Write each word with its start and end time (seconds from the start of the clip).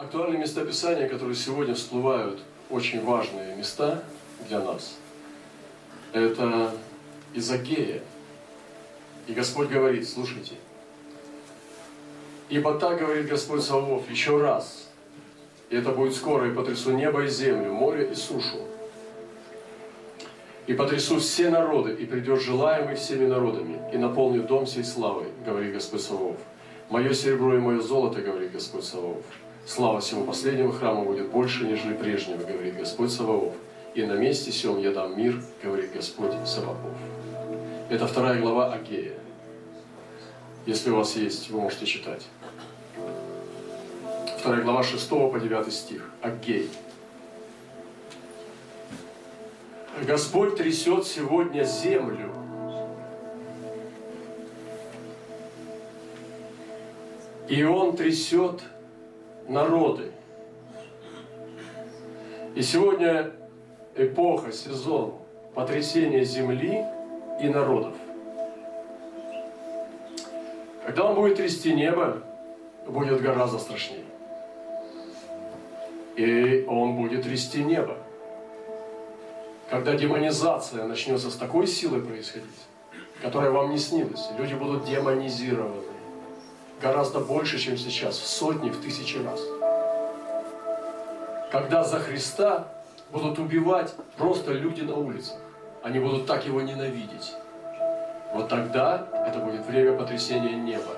актуальные 0.00 0.38
места 0.40 0.64
Писания, 0.64 1.08
которые 1.08 1.36
сегодня 1.36 1.74
всплывают, 1.74 2.40
очень 2.70 3.04
важные 3.04 3.54
места 3.54 4.02
для 4.48 4.60
нас. 4.60 4.96
Это 6.12 6.74
из 7.34 7.50
Агея. 7.50 8.02
И 9.26 9.32
Господь 9.32 9.68
говорит, 9.68 10.08
слушайте, 10.08 10.54
«Ибо 12.48 12.78
так 12.78 12.98
говорит 12.98 13.28
Господь 13.28 13.62
Саввов, 13.62 14.10
еще 14.10 14.40
раз, 14.40 14.88
и 15.68 15.76
это 15.76 15.90
будет 15.90 16.16
скоро, 16.16 16.50
и 16.50 16.54
потрясу 16.54 16.90
небо 16.90 17.22
и 17.24 17.28
землю, 17.28 17.72
море 17.72 18.10
и 18.10 18.14
сушу, 18.14 18.56
и 20.66 20.72
потрясу 20.74 21.20
все 21.20 21.50
народы, 21.50 21.92
и 21.92 22.06
придет 22.06 22.40
желаемый 22.40 22.96
всеми 22.96 23.26
народами, 23.26 23.80
и 23.92 23.98
наполню 23.98 24.42
дом 24.42 24.66
сей 24.66 24.82
славой, 24.82 25.28
говорит 25.44 25.74
Господь 25.74 26.00
Саввов. 26.00 26.36
Мое 26.88 27.12
серебро 27.12 27.54
и 27.54 27.60
мое 27.60 27.80
золото, 27.80 28.20
говорит 28.20 28.50
Господь 28.50 28.84
Саввов. 28.84 29.22
Слава 29.66 30.00
всему 30.00 30.24
последнему 30.24 30.72
храму 30.72 31.04
будет 31.04 31.30
больше, 31.30 31.64
нежели 31.64 31.94
прежнего, 31.94 32.42
говорит 32.44 32.76
Господь 32.76 33.12
Саваоф. 33.12 33.54
И 33.94 34.04
на 34.04 34.14
месте 34.14 34.52
сем 34.52 34.78
я 34.78 34.92
дам 34.92 35.16
мир, 35.16 35.42
говорит 35.62 35.92
Господь 35.92 36.32
Саваоф. 36.46 36.78
Это 37.88 38.06
вторая 38.06 38.40
глава 38.40 38.72
Агея. 38.72 39.14
Если 40.66 40.90
у 40.90 40.96
вас 40.96 41.16
есть, 41.16 41.50
вы 41.50 41.60
можете 41.60 41.86
читать. 41.86 42.26
Вторая 44.38 44.62
глава 44.62 44.82
6 44.82 45.08
по 45.08 45.38
9 45.38 45.72
стих. 45.72 46.10
Агей. 46.22 46.70
Господь 50.02 50.56
трясет 50.56 51.06
сегодня 51.06 51.64
землю. 51.64 52.32
И 57.48 57.62
Он 57.64 57.96
трясет 57.96 58.62
народы. 59.48 60.12
И 62.54 62.62
сегодня 62.62 63.32
эпоха, 63.94 64.52
сезон 64.52 65.14
потрясения 65.54 66.24
земли 66.24 66.84
и 67.40 67.48
народов. 67.48 67.94
Когда 70.84 71.04
он 71.04 71.14
будет 71.14 71.36
трясти 71.36 71.72
небо, 71.72 72.22
будет 72.86 73.20
гораздо 73.20 73.58
страшнее. 73.58 74.04
И 76.16 76.64
он 76.68 76.96
будет 76.96 77.22
трясти 77.22 77.62
небо. 77.62 77.96
Когда 79.70 79.94
демонизация 79.94 80.84
начнется 80.84 81.30
с 81.30 81.36
такой 81.36 81.66
силой 81.66 82.00
происходить, 82.02 82.48
которая 83.22 83.52
вам 83.52 83.70
не 83.70 83.78
снилась, 83.78 84.28
люди 84.36 84.54
будут 84.54 84.84
демонизированы 84.84 85.89
гораздо 86.80 87.20
больше, 87.20 87.58
чем 87.58 87.76
сейчас, 87.76 88.18
в 88.18 88.26
сотни, 88.26 88.70
в 88.70 88.80
тысячи 88.80 89.18
раз. 89.18 89.40
Когда 91.52 91.84
за 91.84 91.98
Христа 91.98 92.68
будут 93.12 93.38
убивать 93.38 93.94
просто 94.16 94.52
люди 94.52 94.82
на 94.82 94.96
улицах, 94.96 95.36
они 95.82 95.98
будут 95.98 96.26
так 96.26 96.46
его 96.46 96.60
ненавидеть. 96.60 97.34
Вот 98.32 98.48
тогда 98.48 99.08
это 99.26 99.40
будет 99.40 99.66
время 99.66 99.96
потрясения 99.96 100.54
неба. 100.54 100.96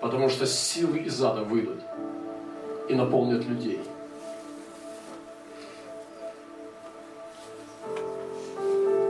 Потому 0.00 0.28
что 0.28 0.46
силы 0.46 0.98
из 0.98 1.22
ада 1.22 1.42
выйдут 1.42 1.80
и 2.88 2.94
наполнят 2.94 3.44
людей. 3.44 3.80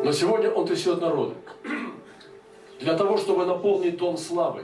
Но 0.04 0.12
сегодня 0.12 0.50
он 0.50 0.66
трясет 0.66 1.00
народы. 1.00 1.34
Для 2.80 2.96
того, 2.96 3.18
чтобы 3.18 3.44
наполнить 3.44 3.98
дом 3.98 4.16
славой. 4.16 4.62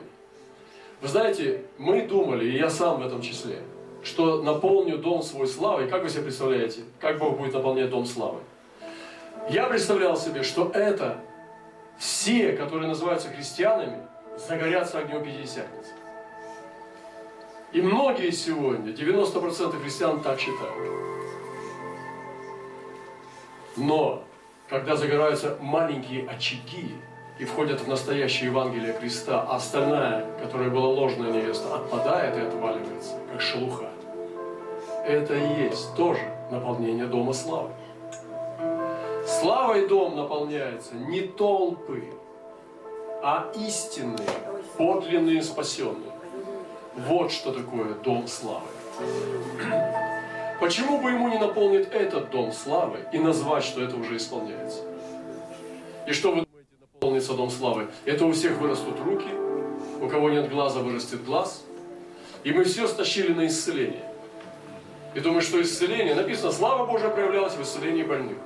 Вы 1.00 1.08
знаете, 1.08 1.62
мы 1.78 2.02
думали, 2.02 2.46
и 2.46 2.56
я 2.56 2.70
сам 2.70 3.00
в 3.00 3.06
этом 3.06 3.20
числе, 3.20 3.58
что 4.02 4.42
наполню 4.42 4.98
дом 4.98 5.22
свой 5.22 5.46
славой. 5.46 5.88
Как 5.88 6.02
вы 6.02 6.08
себе 6.08 6.24
представляете, 6.24 6.82
как 7.00 7.18
Бог 7.18 7.38
будет 7.38 7.54
наполнять 7.54 7.90
дом 7.90 8.06
славы? 8.06 8.40
Я 9.50 9.66
представлял 9.66 10.16
себе, 10.16 10.42
что 10.42 10.70
это 10.70 11.20
все, 11.98 12.52
которые 12.52 12.88
называются 12.88 13.28
христианами, 13.28 13.98
загорятся 14.36 14.98
огнем 14.98 15.22
Пятидесятницы. 15.22 15.92
И 17.72 17.82
многие 17.82 18.30
сегодня, 18.30 18.92
90% 18.92 19.82
христиан 19.82 20.20
так 20.22 20.38
считают. 20.38 21.04
Но, 23.76 24.24
когда 24.68 24.96
загораются 24.96 25.58
маленькие 25.60 26.28
очаги, 26.28 26.94
и 27.38 27.44
входят 27.44 27.80
в 27.80 27.88
настоящее 27.88 28.50
Евангелие 28.50 28.92
Христа, 28.92 29.44
а 29.48 29.56
остальная, 29.56 30.24
которая 30.40 30.70
была 30.70 30.88
ложная 30.88 31.32
невеста, 31.32 31.74
отпадает 31.74 32.36
и 32.36 32.40
отваливается, 32.40 33.14
как 33.30 33.40
шелуха. 33.40 33.88
Это 35.04 35.34
и 35.34 35.64
есть 35.64 35.94
тоже 35.96 36.22
наполнение 36.50 37.06
Дома 37.06 37.32
Славы. 37.32 37.70
Славой 39.26 39.88
дом 39.88 40.16
наполняется 40.16 40.94
не 40.94 41.22
толпы, 41.22 42.04
а 43.22 43.50
истинные, 43.54 44.28
подлинные 44.76 45.42
спасенные. 45.42 46.12
Вот 46.94 47.32
что 47.32 47.52
такое 47.52 47.94
Дом 48.04 48.28
Славы. 48.28 48.66
Почему 50.60 51.00
бы 51.00 51.10
ему 51.10 51.28
не 51.28 51.38
наполнить 51.38 51.88
этот 51.88 52.30
Дом 52.30 52.52
Славы 52.52 52.98
и 53.12 53.18
назвать, 53.18 53.64
что 53.64 53.82
это 53.82 53.96
уже 53.96 54.18
исполняется? 54.18 54.82
И 56.06 56.12
что 56.12 56.32
вы 56.32 56.44
наполнится 57.04 57.34
Дом 57.34 57.50
Славы. 57.50 57.88
Это 58.06 58.24
у 58.24 58.32
всех 58.32 58.56
вырастут 58.58 58.98
руки, 59.04 59.28
у 60.00 60.08
кого 60.08 60.30
нет 60.30 60.48
глаза, 60.48 60.80
вырастет 60.80 61.22
глаз. 61.22 61.62
И 62.44 62.52
мы 62.52 62.64
все 62.64 62.88
стащили 62.88 63.34
на 63.34 63.46
исцеление. 63.46 64.04
И 65.14 65.20
думаю, 65.20 65.42
что 65.42 65.60
исцеление, 65.60 66.14
написано, 66.14 66.50
слава 66.50 66.86
Божия 66.86 67.10
проявлялась 67.10 67.54
в 67.54 67.62
исцелении 67.62 68.04
больных. 68.04 68.38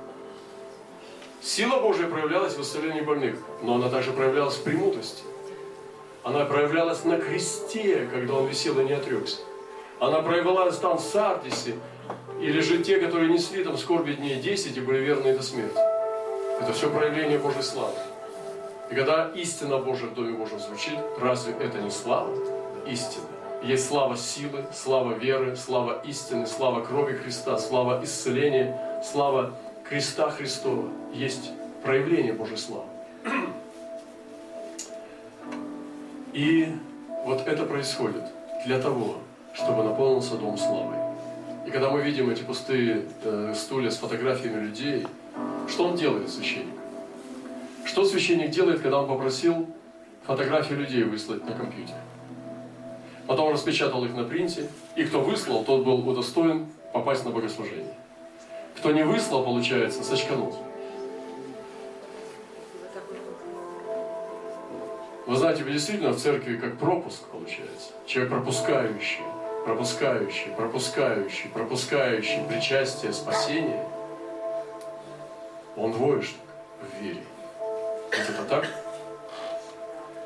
Сила 1.41 1.79
Божия 1.79 2.07
проявлялась 2.09 2.55
в 2.55 2.61
исцелении 2.61 2.99
больных, 2.99 3.37
но 3.63 3.75
она 3.75 3.89
также 3.89 4.11
проявлялась 4.11 4.55
в 4.55 4.63
премутости. 4.63 5.23
Она 6.23 6.43
проявлялась 6.43 7.05
на 7.05 7.17
кресте, 7.17 8.09
когда 8.11 8.33
он 8.33 8.47
висел 8.47 8.77
и 8.81 8.83
не 8.83 8.91
отрекся. 8.91 9.37
Она 10.01 10.21
проявлялась 10.21 10.77
там 10.77 10.97
в 10.97 11.01
Сардисе, 11.01 11.75
или 12.41 12.59
же 12.59 12.83
те, 12.83 12.99
которые 12.99 13.29
несли 13.29 13.63
там 13.63 13.77
скорби 13.77 14.13
дней 14.13 14.35
10 14.35 14.75
и 14.75 14.81
были 14.81 14.99
верны 14.99 15.35
до 15.35 15.43
смерти. 15.43 15.79
Это 16.61 16.73
все 16.73 16.89
проявление 16.89 17.39
Божьей 17.39 17.63
славы. 17.63 17.93
И 18.89 18.95
когда 18.95 19.29
истина 19.35 19.77
Божия 19.77 20.09
в 20.09 20.15
Доме 20.15 20.35
Божьем 20.35 20.59
звучит, 20.59 20.97
разве 21.19 21.53
это 21.53 21.79
не 21.79 21.91
слава 21.91 22.33
истины? 22.87 23.25
Есть 23.61 23.87
слава 23.87 24.17
силы, 24.17 24.65
слава 24.73 25.13
веры, 25.13 25.55
слава 25.55 26.01
истины, 26.05 26.47
слава 26.47 26.83
крови 26.83 27.13
Христа, 27.13 27.57
слава 27.59 28.03
исцеления, 28.03 29.01
слава 29.03 29.53
креста 29.87 30.31
Христова. 30.31 30.89
Есть 31.13 31.51
проявление 31.83 32.33
Божьей 32.33 32.57
славы. 32.57 32.85
И 36.33 36.73
вот 37.25 37.45
это 37.47 37.65
происходит 37.65 38.23
для 38.65 38.79
того, 38.79 39.17
чтобы 39.53 39.83
наполнился 39.83 40.35
Дом 40.35 40.57
славы. 40.57 40.95
И 41.67 41.69
когда 41.69 41.91
мы 41.91 42.01
видим 42.01 42.29
эти 42.29 42.41
пустые 42.41 43.05
э, 43.23 43.53
стулья 43.55 43.91
с 43.91 43.97
фотографиями 43.97 44.61
людей, 44.61 45.05
что 45.67 45.85
он 45.89 45.95
делает, 45.95 46.29
священник? 46.29 46.78
Что 47.85 48.05
священник 48.05 48.51
делает, 48.51 48.81
когда 48.81 49.01
он 49.01 49.07
попросил 49.07 49.67
фотографии 50.25 50.73
людей 50.73 51.03
выслать 51.03 51.43
на 51.45 51.53
компьютер? 51.53 51.95
Потом 53.27 53.53
распечатал 53.53 54.03
их 54.05 54.15
на 54.15 54.23
принте, 54.23 54.67
и 54.95 55.03
кто 55.03 55.21
выслал, 55.21 55.63
тот 55.63 55.83
был 55.85 56.07
удостоен 56.07 56.67
попасть 56.93 57.25
на 57.25 57.31
богослужение. 57.31 57.93
Кто 58.77 58.91
не 58.91 59.03
выслал, 59.03 59.43
получается, 59.43 60.03
сочканул. 60.03 60.55
Вы 65.27 65.35
знаете, 65.35 65.63
действительно 65.63 66.11
в 66.11 66.17
церкви 66.17 66.57
как 66.57 66.79
пропуск 66.79 67.21
получается. 67.27 67.91
Человек 68.07 68.31
пропускающий, 68.31 69.21
пропускающий, 69.63 70.51
пропускающий, 70.57 71.49
пропускающий 71.49 72.43
причастие, 72.49 73.13
спасение. 73.13 73.85
Он 75.77 75.91
двоечник 75.91 76.39
в 76.81 77.03
вере. 77.03 77.21
Это 78.11 78.43
так? 78.43 78.67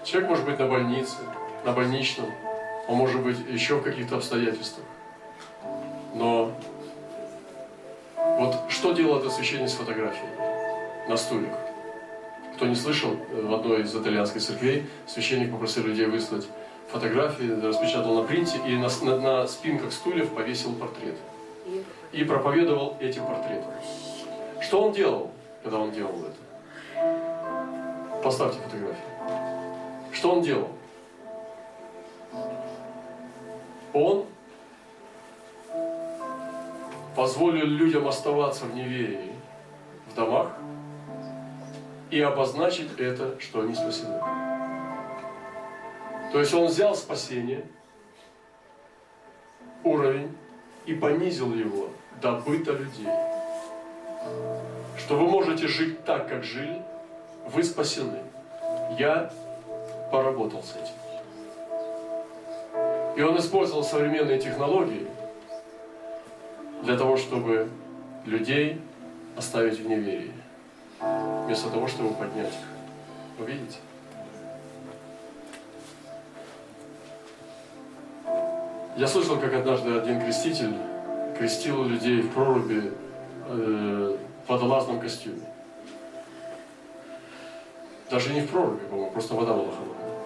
Человек 0.04 0.30
может 0.30 0.46
быть 0.46 0.60
на 0.60 0.68
больнице, 0.68 1.16
на 1.64 1.72
больничном, 1.72 2.30
он 2.88 2.98
может 2.98 3.22
быть 3.22 3.38
еще 3.48 3.76
в 3.76 3.84
каких-то 3.84 4.18
обстоятельствах. 4.18 4.86
Но 6.14 6.52
вот 8.18 8.56
что 8.70 8.92
делал 8.92 9.20
это 9.20 9.30
священник 9.30 9.70
с 9.70 9.74
фотографией 9.74 10.30
на 11.08 11.18
стульях? 11.18 11.56
Кто 12.56 12.68
не 12.68 12.76
слышал, 12.76 13.16
в 13.32 13.54
одной 13.54 13.82
из 13.82 13.96
итальянских 13.96 14.42
церквей 14.42 14.86
священник 15.08 15.52
попросил 15.52 15.86
людей 15.86 16.06
выслать 16.06 16.48
фотографии, 16.92 17.60
распечатал 17.66 18.16
на 18.16 18.24
принте 18.24 18.58
и 18.68 18.76
на, 18.76 18.90
на, 19.02 19.20
на 19.20 19.48
спинках 19.48 19.92
стульев 19.92 20.30
повесил 20.30 20.74
портрет. 20.74 21.16
И 22.12 22.24
проповедовал 22.24 22.98
этим 23.00 23.26
портретом. 23.26 23.72
Что 24.62 24.84
он 24.84 24.94
делал, 24.94 25.32
когда 25.64 25.80
он 25.80 25.92
делал 25.92 26.20
это? 26.20 26.53
Поставьте 28.24 28.58
фотографию. 28.60 29.06
Что 30.14 30.32
он 30.32 30.42
делал? 30.42 30.70
Он 33.94 34.26
позволил 37.16 37.66
людям 37.66 38.08
оставаться 38.08 38.66
в 38.66 38.76
неверии 38.76 39.34
в 40.10 40.16
домах 40.16 40.54
и 42.12 42.22
обозначить 42.22 42.98
это, 42.98 43.40
что 43.42 43.62
они 43.62 43.76
спасены. 43.76 44.20
То 46.32 46.40
есть 46.40 46.54
он 46.54 46.68
взял 46.68 46.96
спасение, 46.96 47.66
уровень, 49.84 50.36
и 50.86 50.94
понизил 50.94 51.54
его 51.54 51.90
до 52.22 52.34
быта 52.34 52.72
людей. 52.72 53.08
Что 54.98 55.18
вы 55.18 55.28
можете 55.28 55.68
жить 55.68 56.06
так, 56.06 56.30
как 56.30 56.44
жили, 56.44 56.82
вы 57.46 57.64
спасены. 57.64 58.20
Я 58.98 59.32
поработал 60.12 60.62
с 60.64 60.76
этим. 60.76 60.94
И 63.16 63.22
он 63.22 63.38
использовал 63.38 63.84
современные 63.84 64.40
технологии 64.40 65.08
для 66.84 66.98
того, 66.98 67.18
чтобы 67.18 67.70
людей 68.26 68.82
оставить 69.38 69.80
в 69.80 69.88
неверии, 69.88 70.34
вместо 71.46 71.70
того, 71.70 71.88
чтобы 71.88 72.14
поднять 72.16 72.48
их. 72.48 73.40
Вы 73.40 73.46
видите? 73.46 73.78
Я 78.96 79.08
слышал, 79.08 79.40
как 79.40 79.54
однажды 79.54 79.98
один 79.98 80.22
креститель 80.22 80.74
крестил 81.38 81.84
людей 81.84 82.22
в 82.22 82.32
проруби 82.32 82.92
э, 83.48 84.18
в 84.46 84.50
водолазном 84.50 85.00
костюме. 85.00 85.53
Даже 88.14 88.32
не 88.32 88.42
в 88.42 88.52
проруби, 88.52 88.86
по-моему, 88.86 89.10
просто 89.10 89.34
вода 89.34 89.54
была 89.54 89.70
холодная. 89.72 90.20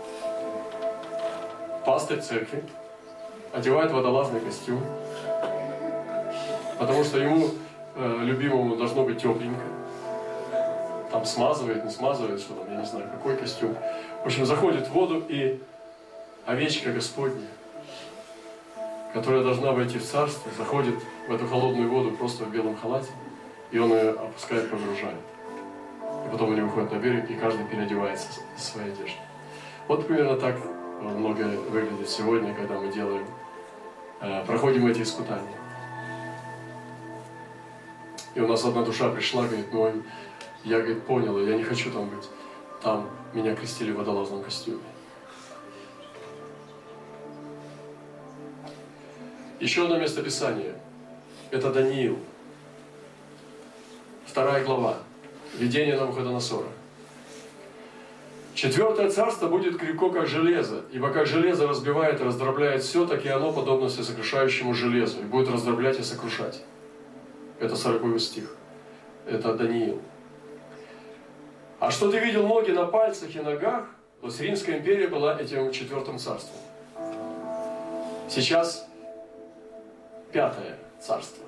Пастырь 1.85 2.19
церкви 2.19 2.61
одевает 3.53 3.93
водолазный 3.93 4.41
костюм, 4.41 4.83
потому 6.77 7.05
что 7.05 7.17
ему, 7.17 7.47
э, 7.95 8.17
любимому, 8.23 8.75
должно 8.75 9.05
быть 9.05 9.19
тепленько. 9.21 9.61
Там 11.11 11.23
смазывает, 11.23 11.85
не 11.85 11.89
смазывает, 11.89 12.41
что 12.41 12.55
там, 12.55 12.69
я 12.73 12.81
не 12.81 12.85
знаю, 12.85 13.09
какой 13.09 13.37
костюм. 13.37 13.73
В 14.21 14.25
общем, 14.25 14.45
заходит 14.45 14.87
в 14.87 14.91
воду 14.91 15.23
и 15.29 15.57
овечка 16.45 16.91
Господня 16.91 17.47
которая 19.13 19.41
должна 19.41 19.71
войти 19.71 19.97
в 19.97 20.03
царство, 20.03 20.51
заходит 20.57 20.95
в 21.27 21.33
эту 21.33 21.47
холодную 21.47 21.89
воду 21.89 22.11
просто 22.11 22.43
в 22.43 22.51
белом 22.51 22.75
халате, 22.75 23.09
и 23.71 23.79
он 23.79 23.93
ее 23.93 24.11
опускает, 24.11 24.69
погружает. 24.69 25.15
И 26.27 26.29
потом 26.29 26.51
они 26.51 26.61
выходят 26.61 26.91
на 26.91 26.97
берег, 26.97 27.29
и 27.29 27.35
каждый 27.35 27.65
переодевается 27.65 28.41
в 28.57 28.61
своей 28.61 28.91
одежды. 28.91 29.17
Вот 29.87 30.05
примерно 30.05 30.35
так 30.35 30.57
многое 31.01 31.57
выглядит 31.57 32.09
сегодня, 32.09 32.53
когда 32.53 32.77
мы 32.79 32.91
делаем, 32.91 33.25
э, 34.19 34.43
проходим 34.45 34.87
эти 34.87 35.03
испытания. 35.03 35.55
И 38.35 38.41
у 38.41 38.47
нас 38.47 38.65
одна 38.65 38.83
душа 38.83 39.09
пришла, 39.09 39.45
говорит, 39.45 39.67
ну, 39.71 40.03
я, 40.65 40.79
говорит, 40.79 41.05
понял, 41.05 41.39
я 41.39 41.55
не 41.55 41.63
хочу 41.63 41.91
там 41.91 42.09
быть. 42.09 42.27
Там 42.83 43.09
меня 43.33 43.55
крестили 43.55 43.91
в 43.91 43.97
водолазном 43.97 44.43
костюме. 44.43 44.81
Еще 49.61 49.85
одно 49.85 49.97
место 49.97 50.21
Писания. 50.21 50.75
Это 51.51 51.71
Даниил. 51.71 52.19
Вторая 54.25 54.63
глава. 54.65 54.97
Видение 55.57 55.95
Навуходоносора. 55.97 56.67
Четвертое 58.53 59.09
царство 59.09 59.47
будет 59.47 59.77
крепко, 59.77 60.09
как 60.09 60.27
железо, 60.27 60.81
ибо 60.91 61.11
как 61.11 61.27
железо 61.27 61.67
разбивает 61.67 62.19
и 62.21 62.23
раздробляет 62.23 62.83
все, 62.83 63.05
так 63.05 63.25
и 63.25 63.29
оно 63.29 63.51
подобно 63.53 63.87
всесокрушающему 63.87 64.73
железу, 64.73 65.21
и 65.21 65.23
будет 65.23 65.49
раздроблять 65.49 65.99
и 65.99 66.03
сокрушать. 66.03 66.63
Это 67.59 67.75
40 67.75 68.19
стих. 68.19 68.55
Это 69.27 69.53
Даниил. 69.53 69.99
А 71.79 71.91
что 71.91 72.11
ты 72.11 72.19
видел 72.19 72.47
ноги 72.47 72.71
на 72.71 72.85
пальцах 72.85 73.35
и 73.35 73.39
ногах, 73.39 73.85
то 74.21 74.27
есть 74.27 74.39
Римская 74.41 74.79
империя 74.79 75.07
была 75.07 75.39
этим 75.39 75.71
четвертым 75.71 76.17
царством. 76.17 76.59
Сейчас 78.29 78.87
пятое 80.31 80.77
царство. 80.99 81.43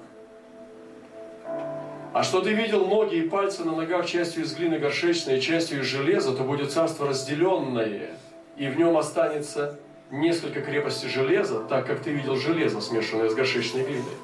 А 2.11 2.23
что 2.23 2.41
ты 2.41 2.53
видел 2.53 2.88
ноги 2.88 3.17
и 3.17 3.29
пальцы 3.29 3.63
на 3.63 3.75
ногах 3.75 4.07
частью 4.07 4.44
из 4.44 4.56
глины 4.56 4.79
горшечной 4.79 5.39
частью 5.39 5.81
из 5.81 5.85
железа, 5.85 6.35
то 6.35 6.44
будет 6.44 6.71
царство 6.71 7.07
разделенное, 7.07 8.09
и 8.57 8.67
в 8.67 8.77
нем 8.77 8.97
останется 8.97 9.79
несколько 10.09 10.61
крепостей 10.61 11.07
железа, 11.07 11.59
так 11.59 11.85
как 11.85 12.00
ты 12.00 12.09
видел 12.09 12.35
железо, 12.35 12.81
смешанное 12.81 13.29
с 13.29 13.35
горшечной 13.35 13.83
глиной. 13.83 14.17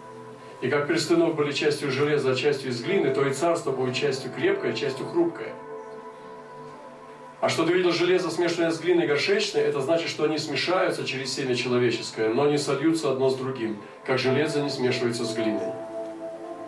И 0.61 0.67
как 0.69 0.87
перстынок 0.87 1.35
были 1.35 1.51
частью 1.51 1.91
железа, 1.91 2.31
а 2.31 2.35
частью 2.35 2.71
из 2.71 2.81
глины, 2.81 3.13
то 3.13 3.23
и 3.23 3.31
царство 3.31 3.71
будет 3.71 3.93
частью 3.93 4.31
крепкое, 4.31 4.73
частью 4.73 5.05
хрупкое. 5.05 5.53
А 7.39 7.49
что 7.49 7.67
ты 7.67 7.73
видел 7.73 7.91
железо, 7.91 8.31
смешанное 8.31 8.71
с 8.71 8.79
глиной 8.79 9.05
горшечной, 9.05 9.61
это 9.61 9.79
значит, 9.81 10.09
что 10.09 10.23
они 10.23 10.39
смешаются 10.39 11.05
через 11.05 11.31
семя 11.35 11.53
человеческое, 11.53 12.29
но 12.29 12.49
не 12.49 12.57
сольются 12.57 13.11
одно 13.11 13.29
с 13.29 13.35
другим, 13.35 13.77
как 14.03 14.17
железо 14.17 14.63
не 14.63 14.71
смешивается 14.71 15.23
с 15.23 15.35
глиной. 15.35 15.84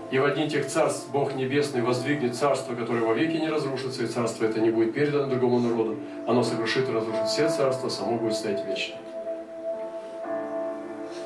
И 0.10 0.20
в 0.20 0.26
одни 0.26 0.50
тех 0.50 0.66
царств 0.68 1.10
Бог 1.12 1.36
Небесный 1.36 1.82
воздвигнет 1.82 2.36
царство, 2.36 2.76
которое 2.76 3.04
вовеки 3.04 3.36
не 3.36 3.50
разрушится, 3.50 4.04
и 4.04 4.08
царство 4.08 4.46
это 4.46 4.62
не 4.62 4.70
будет 4.70 4.94
передано 4.94 5.28
другому 5.28 5.60
народу. 5.60 5.98
Оно 6.26 6.44
сокрушит 6.44 6.88
и 6.88 6.94
разрушит 6.94 7.28
все 7.28 7.50
царства, 7.50 7.90
само 7.90 8.18
будет 8.18 8.34
стоять 8.34 8.66
вечно. 8.66 8.96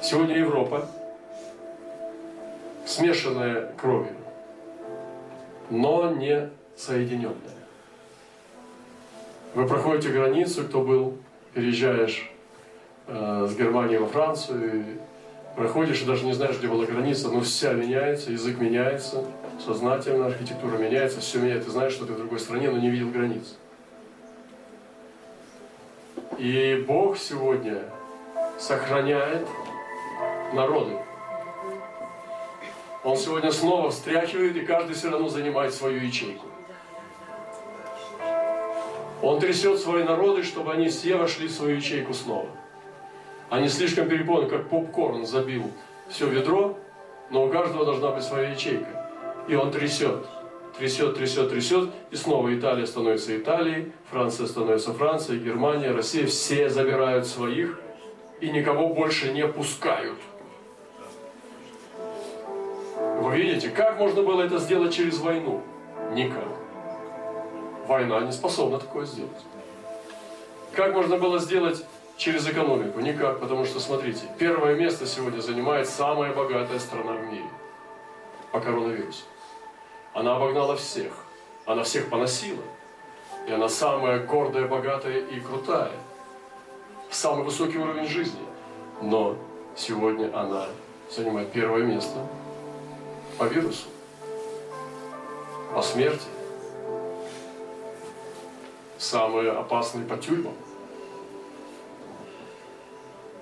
Сегодня 0.01 0.35
Европа, 0.35 0.87
смешанная 2.85 3.71
кровью, 3.79 4.15
но 5.69 6.09
не 6.09 6.49
соединенная. 6.75 7.35
Вы 9.53 9.67
проходите 9.67 10.09
границу, 10.09 10.63
кто 10.63 10.81
был, 10.81 11.17
переезжаешь 11.53 12.31
э, 13.05 13.47
с 13.47 13.55
Германии 13.55 13.97
во 13.97 14.07
Францию, 14.07 14.85
проходишь 15.55 16.01
и 16.01 16.05
даже 16.05 16.25
не 16.25 16.33
знаешь, 16.33 16.57
где 16.57 16.67
была 16.67 16.85
граница, 16.85 17.29
но 17.29 17.41
вся 17.41 17.73
меняется, 17.73 18.31
язык 18.31 18.59
меняется, 18.59 19.25
сознательная 19.63 20.27
архитектура 20.27 20.77
меняется, 20.77 21.19
все 21.19 21.39
меняется. 21.39 21.67
Ты 21.67 21.71
знаешь, 21.71 21.93
что 21.93 22.05
ты 22.05 22.13
в 22.13 22.17
другой 22.17 22.39
стране, 22.39 22.69
но 22.69 22.77
не 22.77 22.89
видел 22.89 23.09
границ. 23.09 23.55
И 26.37 26.83
Бог 26.87 27.17
сегодня 27.17 27.83
сохраняет 28.57 29.47
народы. 30.53 30.97
Он 33.03 33.17
сегодня 33.17 33.51
снова 33.51 33.89
встряхивает, 33.89 34.55
и 34.55 34.61
каждый 34.61 34.95
все 34.95 35.09
равно 35.09 35.27
занимает 35.27 35.73
свою 35.73 35.99
ячейку. 36.01 36.45
Он 39.21 39.39
трясет 39.39 39.79
свои 39.79 40.03
народы, 40.03 40.43
чтобы 40.43 40.73
они 40.73 40.89
все 40.89 41.15
вошли 41.15 41.47
в 41.47 41.51
свою 41.51 41.77
ячейку 41.77 42.13
снова. 42.13 42.47
Они 43.51 43.67
слишком 43.67 44.07
переполнены, 44.07 44.49
как 44.49 44.69
попкорн 44.69 45.25
забил 45.25 45.71
все 46.07 46.25
ведро, 46.25 46.77
но 47.29 47.45
у 47.45 47.49
каждого 47.49 47.83
должна 47.83 48.11
быть 48.11 48.23
своя 48.23 48.51
ячейка. 48.51 49.11
И 49.49 49.55
он 49.55 49.71
трясет, 49.71 50.25
трясет, 50.79 51.17
трясет, 51.17 51.49
трясет, 51.49 51.89
и 52.11 52.15
снова 52.15 52.57
Италия 52.57 52.85
становится 52.85 53.37
Италией, 53.37 53.91
Франция 54.09 54.47
становится 54.47 54.93
Францией, 54.93 55.43
Германия, 55.43 55.91
Россия, 55.91 56.27
все 56.27 56.69
забирают 56.69 57.27
своих 57.27 57.77
и 58.39 58.49
никого 58.49 58.93
больше 58.93 59.33
не 59.33 59.45
пускают. 59.45 60.17
Вы 63.19 63.35
видите, 63.35 63.69
как 63.69 63.99
можно 63.99 64.23
было 64.23 64.43
это 64.43 64.59
сделать 64.59 64.93
через 64.93 65.19
войну? 65.19 65.61
Никак. 66.13 66.47
Война 67.85 68.21
не 68.21 68.31
способна 68.31 68.79
такое 68.79 69.05
сделать. 69.05 69.43
Как 70.71 70.93
можно 70.93 71.17
было 71.17 71.37
сделать 71.39 71.85
через 72.21 72.47
экономику? 72.47 72.99
Никак, 72.99 73.39
потому 73.39 73.65
что, 73.65 73.79
смотрите, 73.79 74.21
первое 74.37 74.75
место 74.75 75.07
сегодня 75.07 75.41
занимает 75.41 75.89
самая 75.89 76.31
богатая 76.33 76.77
страна 76.77 77.13
в 77.13 77.25
мире 77.25 77.49
по 78.51 78.59
коронавирусу. 78.59 79.23
Она 80.13 80.35
обогнала 80.35 80.75
всех. 80.75 81.11
Она 81.65 81.81
всех 81.83 82.09
поносила. 82.09 82.61
И 83.47 83.51
она 83.51 83.67
самая 83.67 84.19
гордая, 84.19 84.67
богатая 84.67 85.19
и 85.19 85.39
крутая. 85.39 85.93
Самый 87.09 87.43
высокий 87.43 87.79
уровень 87.79 88.07
жизни. 88.07 88.39
Но 89.01 89.35
сегодня 89.75 90.29
она 90.37 90.67
занимает 91.09 91.51
первое 91.51 91.81
место 91.81 92.27
по 93.39 93.45
вирусу, 93.45 93.87
по 95.73 95.81
смерти, 95.81 96.27
самые 98.99 99.51
опасные 99.53 100.05
по 100.05 100.17
тюрьмам. 100.17 100.53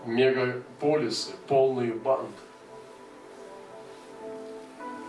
Мегаполисы, 0.06 1.32
полные 1.48 1.94
банды. 1.94 2.32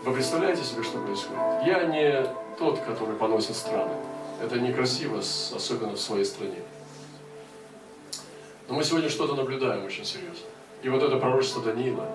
Вы 0.04 0.14
представляете 0.14 0.64
себе, 0.64 0.82
что 0.82 0.98
происходит? 0.98 1.40
Я 1.64 1.84
не 1.84 2.26
тот, 2.58 2.80
который 2.80 3.14
поносит 3.16 3.54
страны. 3.54 3.92
Это 4.42 4.58
некрасиво, 4.58 5.18
особенно 5.18 5.92
в 5.92 6.00
своей 6.00 6.24
стране. 6.24 6.62
Но 8.68 8.74
мы 8.74 8.84
сегодня 8.84 9.08
что-то 9.08 9.34
наблюдаем 9.34 9.84
очень 9.84 10.04
серьезно. 10.04 10.46
И 10.82 10.88
вот 10.88 11.02
это 11.02 11.16
пророчество 11.18 11.62
Даниила, 11.62 12.06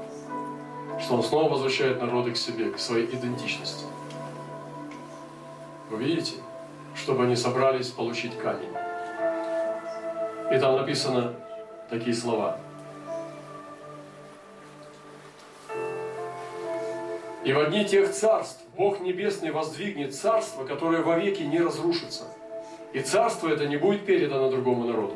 что 1.00 1.16
Он 1.16 1.24
снова 1.24 1.52
возвращает 1.52 2.02
народы 2.02 2.32
к 2.32 2.38
себе, 2.38 2.72
к 2.72 2.80
своей 2.80 3.06
идентичности. 3.06 3.86
Вы 5.90 6.04
видите? 6.04 6.38
Чтобы 6.96 7.26
они 7.26 7.36
собрались 7.36 7.90
получить 7.90 8.38
камень. 8.38 8.74
И 10.52 10.60
там 10.60 10.78
написано 10.78 11.36
такие 11.90 12.16
слова. 12.16 12.58
И 17.44 17.54
в 17.54 17.60
одни 17.60 17.86
тех 17.86 18.12
царств 18.12 18.62
Бог 18.76 19.00
Небесный 19.02 19.52
воздвигнет 19.52 20.16
царство, 20.16 20.66
которое 20.66 21.04
вовеки 21.04 21.44
не 21.44 21.60
разрушится. 21.60 22.24
И 22.92 23.02
царство 23.02 23.50
это 23.50 23.68
не 23.68 23.78
будет 23.78 24.06
передано 24.06 24.50
другому 24.50 24.86
народу. 24.86 25.16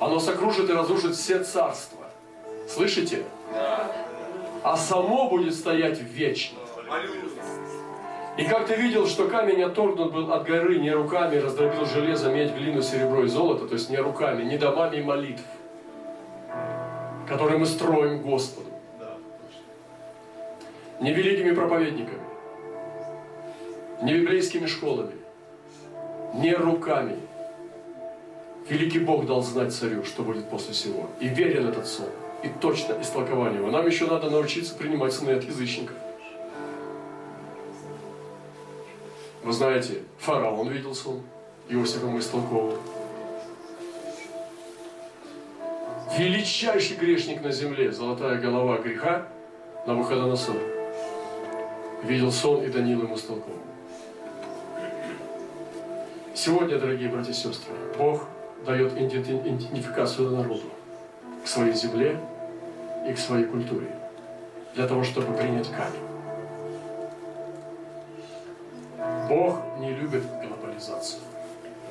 Оно 0.00 0.18
сокрушит 0.18 0.68
и 0.68 0.72
разрушит 0.72 1.14
все 1.14 1.42
царства. 1.44 2.06
Слышите? 2.68 3.22
А 4.62 4.76
само 4.76 5.28
будет 5.28 5.54
стоять 5.54 6.00
вечно. 6.00 6.58
И 8.36 8.44
как 8.44 8.66
ты 8.66 8.76
видел, 8.76 9.06
что 9.06 9.26
камень 9.26 9.62
отторгнут 9.62 10.12
был 10.12 10.32
от 10.32 10.44
горы 10.44 10.78
не 10.78 10.90
руками, 10.92 11.36
раздробил 11.36 11.86
железо, 11.86 12.30
медь, 12.30 12.54
глину, 12.54 12.82
серебро 12.82 13.24
и 13.24 13.28
золото, 13.28 13.66
то 13.66 13.74
есть 13.74 13.90
не 13.90 13.96
руками, 13.96 14.44
не 14.44 14.56
домами 14.56 15.02
молитв, 15.02 15.42
которые 17.28 17.58
мы 17.58 17.66
строим 17.66 18.22
Господу, 18.22 18.70
не 21.00 21.12
великими 21.12 21.54
проповедниками, 21.54 22.22
не 24.02 24.14
библейскими 24.14 24.66
школами, 24.66 25.12
не 26.34 26.54
руками. 26.54 27.16
Великий 28.68 28.98
Бог 28.98 29.26
дал 29.26 29.42
знать 29.42 29.72
царю, 29.72 30.04
что 30.04 30.22
будет 30.22 30.50
после 30.50 30.74
всего. 30.74 31.08
И 31.20 31.28
верен 31.28 31.68
этот 31.68 31.86
сон. 31.86 32.08
И 32.42 32.48
точно 32.60 33.00
истолкование 33.00 33.60
его. 33.60 33.70
Нам 33.70 33.86
еще 33.86 34.06
надо 34.06 34.28
научиться 34.28 34.74
принимать 34.74 35.12
сны 35.12 35.30
от 35.30 35.42
язычников. 35.44 35.96
Вы 39.42 39.52
знаете, 39.52 40.02
фараон 40.18 40.68
видел 40.68 40.94
сон, 40.94 41.22
Иосиф 41.70 42.02
ему 42.02 42.18
истолковывал. 42.18 42.78
Величайший 46.16 46.96
грешник 46.96 47.42
на 47.42 47.52
земле, 47.52 47.92
золотая 47.92 48.38
голова 48.38 48.78
греха, 48.78 49.28
на 49.86 49.94
выхода 49.94 50.26
на 50.26 50.36
сон. 50.36 50.56
Видел 52.02 52.32
сон, 52.32 52.64
и 52.64 52.68
Даниил 52.68 53.02
ему 53.02 53.14
истолковывал. 53.14 53.58
Сегодня, 56.34 56.78
дорогие 56.78 57.08
братья 57.08 57.32
и 57.32 57.34
сестры, 57.34 57.74
Бог 57.98 58.24
дает 58.64 58.96
идентификацию 58.96 60.30
народу 60.30 60.70
к 61.44 61.46
своей 61.48 61.72
земле 61.72 62.18
и 63.06 63.12
к 63.12 63.18
своей 63.18 63.44
культуре, 63.44 63.88
для 64.74 64.86
того, 64.86 65.04
чтобы 65.04 65.36
принять 65.36 65.68
камень. 65.70 66.08
Бог 69.28 69.60
не 69.78 69.92
любит 69.92 70.22
глобализацию. 70.22 71.22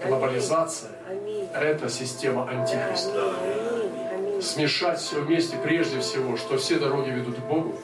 Глобализация– 0.05 0.91
это 1.53 1.89
система 1.89 2.47
антихриста. 2.49 3.66
Смешать 4.41 4.99
все 4.99 5.21
вместе 5.21 5.57
прежде 5.57 5.99
всего, 5.99 6.37
что 6.37 6.57
все 6.57 6.79
дороги 6.79 7.09
ведут 7.09 7.35
к 7.35 7.45
Богу. 7.47 7.75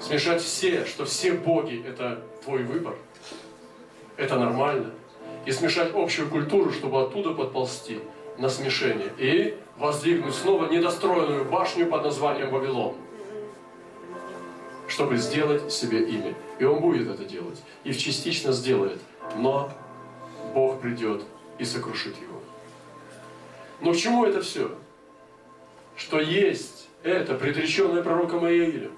Смешать 0.00 0.42
все, 0.42 0.84
что 0.86 1.04
все 1.04 1.32
боги– 1.32 1.84
это 1.86 2.22
твой 2.44 2.62
выбор. 2.64 2.96
Это 4.16 4.38
нормально 4.38 4.92
и 5.46 5.52
смешать 5.52 5.92
общую 5.94 6.28
культуру, 6.28 6.72
чтобы 6.72 7.02
оттуда 7.02 7.32
подползти 7.32 8.00
на 8.38 8.48
смешение 8.48 9.12
и 9.18 9.58
воздвигнуть 9.78 10.34
снова 10.34 10.70
недостроенную 10.70 11.44
башню 11.44 11.86
под 11.86 12.04
названием 12.04 12.50
Вавилон, 12.50 12.94
чтобы 14.88 15.16
сделать 15.16 15.72
себе 15.72 16.02
имя. 16.04 16.34
И 16.58 16.64
он 16.64 16.80
будет 16.80 17.08
это 17.08 17.24
делать, 17.24 17.60
и 17.84 17.92
частично 17.92 18.52
сделает, 18.52 19.00
но 19.36 19.70
Бог 20.54 20.80
придет 20.80 21.22
и 21.58 21.64
сокрушит 21.64 22.16
его. 22.20 22.40
Но 23.80 23.92
к 23.92 23.96
чему 23.96 24.24
это 24.24 24.42
все? 24.42 24.70
Что 26.00 26.18
есть 26.18 26.88
это 27.02 27.34
предреченное 27.34 28.02
пророком 28.02 28.46
Иаилем. 28.46 28.92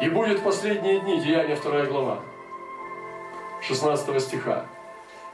И 0.00 0.08
будет 0.08 0.38
в 0.38 0.42
последние 0.42 1.00
дни, 1.00 1.20
Деяния 1.20 1.54
2 1.54 1.84
глава, 1.84 2.22
16 3.60 4.22
стиха. 4.22 4.64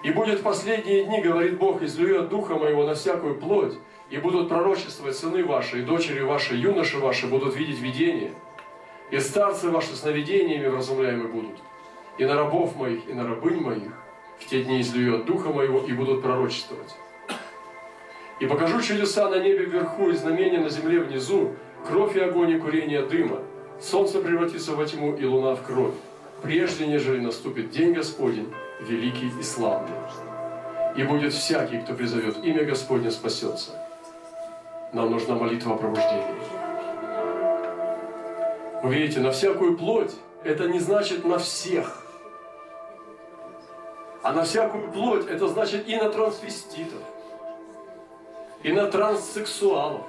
И 0.03 0.11
будет 0.11 0.41
в 0.41 0.43
последние 0.43 1.05
дни, 1.05 1.21
говорит 1.21 1.59
Бог, 1.59 1.81
излюет 1.83 2.29
Духа 2.29 2.57
Моего 2.57 2.85
на 2.85 2.95
всякую 2.95 3.37
плоть, 3.37 3.75
и 4.11 4.19
будут 4.19 4.49
пророчествовать 4.49 5.17
сыны 5.17 5.45
ваши, 5.45 5.79
и 5.79 5.83
дочери 5.83 6.21
ваши, 6.23 6.57
юноши 6.57 6.99
ваши 6.99 7.29
будут 7.29 7.55
видеть 7.55 7.79
видения, 7.79 8.33
и 9.13 9.21
старцы 9.21 9.71
ваши 9.71 9.95
сновидениями 9.95 10.67
вразумляемы 10.67 11.29
будут, 11.29 11.57
и 12.19 12.25
на 12.25 12.35
рабов 12.35 12.75
моих, 12.75 13.09
и 13.09 13.13
на 13.13 13.29
рабынь 13.29 13.61
моих 13.61 13.93
в 14.41 14.47
те 14.47 14.65
дни 14.65 14.81
излюет 14.81 15.25
Духа 15.25 15.51
Моего, 15.51 15.87
и 15.87 15.93
будут 15.93 16.21
пророчествовать. 16.21 16.97
И 18.39 18.47
покажу 18.47 18.83
чудеса 18.83 19.29
на 19.31 19.37
небе 19.37 19.65
вверху 19.65 20.11
и 20.11 20.15
знамения 20.15 20.59
на 20.59 20.69
земле 20.69 21.01
внизу, 21.01 21.55
кровь 21.87 22.17
и 22.17 22.21
огонь 22.21 22.51
и 22.51 22.59
курение 22.59 23.03
дыма, 23.03 23.41
солнце 23.81 24.21
превратится 24.21 24.75
во 24.75 24.85
тьму 24.85 25.15
и 25.15 25.25
луна 25.25 25.55
в 25.55 25.63
кровь, 25.63 25.95
прежде 26.43 26.87
нежели 26.87 27.19
наступит 27.21 27.71
день 27.71 27.95
Господень, 27.95 28.53
великий 28.81 29.33
и 29.41 29.43
славный. 29.43 29.97
И 30.97 31.03
будет 31.03 31.33
всякий, 31.33 31.79
кто 31.79 31.95
призовет 31.95 32.45
имя 32.45 32.65
Господне, 32.65 33.11
спасется. 33.11 33.73
Нам 34.93 35.11
нужна 35.11 35.35
молитва 35.35 35.75
о 35.75 35.79
пробуждении. 35.79 36.25
Вы 38.83 38.95
видите, 38.95 39.21
на 39.21 39.31
всякую 39.31 39.77
плоть 39.77 40.13
это 40.45 40.69
не 40.69 40.79
значит 40.79 41.25
на 41.25 41.39
всех. 41.39 42.03
А 44.23 44.33
на 44.33 44.43
всякую 44.43 44.91
плоть 44.93 45.27
это 45.27 45.49
значит 45.49 45.89
и 45.89 45.97
на 45.97 46.11
трансвеститов, 46.11 47.01
и 48.67 48.73
на 48.73 48.91
транссексуалов, 48.91 50.07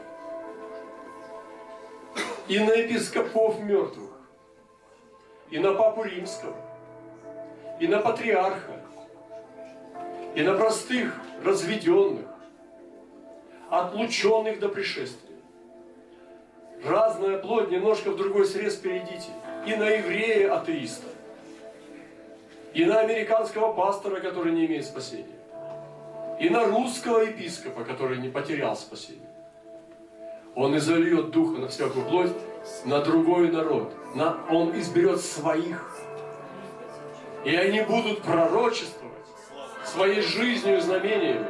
и 2.48 2.58
на 2.58 2.72
епископов 2.72 3.60
мертвых, 3.60 4.10
и 5.52 5.60
на 5.60 5.76
папу 5.76 6.02
римского, 6.02 6.56
и 7.80 7.88
на 7.88 8.00
патриарха, 8.00 8.82
и 10.34 10.42
на 10.42 10.56
простых 10.56 11.14
разведенных, 11.46 12.26
отлученных 13.70 14.60
до 14.60 14.70
пришествия. 14.70 15.38
Разная 16.84 17.38
плоть, 17.38 17.70
немножко 17.70 18.10
в 18.10 18.18
другой 18.18 18.48
срез 18.48 18.76
перейдите. 18.78 19.30
И 19.68 19.76
на 19.76 19.88
еврея 19.88 20.56
атеиста, 20.56 21.10
и 22.74 22.86
на 22.86 23.02
американского 23.02 23.74
пастора, 23.74 24.20
который 24.20 24.52
не 24.52 24.66
имеет 24.66 24.86
спасения, 24.86 25.37
и 26.40 26.50
на 26.50 26.66
русского 26.66 27.20
епископа, 27.22 27.84
который 27.84 28.20
не 28.20 28.30
потерял 28.30 28.76
спасение. 28.76 29.30
Он 30.56 30.76
изольет 30.78 31.32
духа 31.32 31.60
на 31.60 31.68
всякую 31.68 32.06
плоть, 32.06 32.32
на 32.86 33.00
другой 33.02 33.52
народ. 33.52 33.94
На, 34.16 34.38
он 34.50 34.78
изберет 34.80 35.22
своих 35.22 36.08
и 37.48 37.56
они 37.56 37.80
будут 37.82 38.24
пророчествовать 38.24 39.14
своей 39.86 40.22
жизнью 40.22 40.78
и 40.78 40.82
знамениями. 40.82 41.48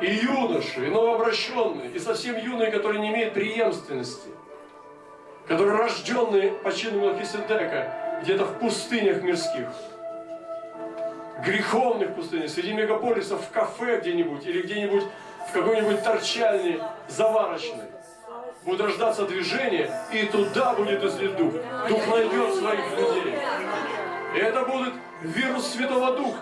И 0.00 0.06
юноши, 0.06 0.86
и 0.86 0.90
новообращенные, 0.90 1.90
и 1.90 1.98
совсем 1.98 2.38
юные, 2.38 2.70
которые 2.70 3.00
не 3.00 3.10
имеют 3.10 3.34
преемственности, 3.34 4.28
которые 5.46 5.76
рожденные 5.76 6.52
по 6.52 6.72
чину 6.72 7.00
Мелхиседека 7.00 8.20
где-то 8.22 8.46
в 8.46 8.58
пустынях 8.58 9.22
мирских, 9.22 9.68
греховных 11.44 12.14
пустынях, 12.14 12.50
среди 12.50 12.72
мегаполисов, 12.72 13.44
в 13.44 13.50
кафе 13.50 14.00
где-нибудь 14.00 14.46
или 14.46 14.62
где-нибудь 14.62 15.04
в 15.48 15.52
какой-нибудь 15.52 16.02
торчальной, 16.02 16.80
заварочной. 17.08 17.86
Будет 18.64 18.80
рождаться 18.80 19.24
движение, 19.24 19.90
и 20.12 20.26
туда 20.26 20.74
будет 20.74 21.02
излит 21.02 21.36
Дух. 21.36 21.54
Дух 21.88 22.06
найдет 22.08 22.54
своих 22.54 22.90
людей. 22.98 23.34
И 24.34 24.38
это 24.38 24.64
будет 24.64 24.92
вирус 25.22 25.68
Святого 25.68 26.16
Духа. 26.16 26.38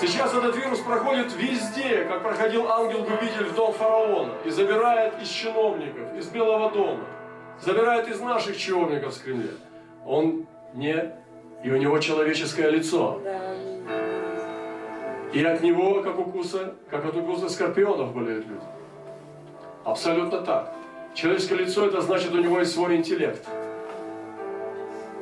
Сейчас 0.00 0.34
этот 0.34 0.56
вирус 0.56 0.80
проходит 0.80 1.32
везде, 1.34 2.04
как 2.04 2.22
проходил 2.22 2.70
ангел-губитель 2.70 3.46
в 3.46 3.54
дом 3.54 3.72
фараона 3.72 4.34
и 4.44 4.50
забирает 4.50 5.14
из 5.22 5.28
чиновников, 5.28 6.14
из 6.18 6.28
Белого 6.28 6.70
дома, 6.70 7.04
забирает 7.60 8.08
из 8.08 8.20
наших 8.20 8.58
чиновников 8.58 9.14
с 9.14 9.18
Кремля. 9.18 9.52
Он 10.04 10.46
не, 10.74 11.12
и 11.64 11.70
у 11.70 11.76
него 11.76 11.98
человеческое 11.98 12.70
лицо. 12.70 13.20
И 15.32 15.42
от 15.44 15.62
него, 15.62 16.02
как 16.02 16.18
укуса, 16.18 16.74
как 16.90 17.04
от 17.06 17.16
укуса 17.16 17.48
скорпионов 17.48 18.14
болеют 18.14 18.46
люди. 18.46 18.64
Абсолютно 19.84 20.42
так. 20.42 20.74
Человеческое 21.14 21.56
лицо, 21.56 21.86
это 21.86 22.02
значит, 22.02 22.34
у 22.34 22.38
него 22.38 22.58
есть 22.60 22.72
свой 22.72 22.96
интеллект. 22.96 23.46